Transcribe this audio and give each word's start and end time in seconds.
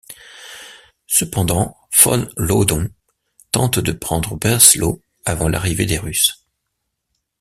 Cependant, 1.05 1.77
von 1.99 2.27
Laudon 2.35 2.89
tente 3.51 3.77
de 3.77 3.91
prendre 3.91 4.35
Breslau 4.35 4.99
avant 5.25 5.47
l'arrivée 5.47 5.85
des 5.85 5.99
Russes. 5.99 6.43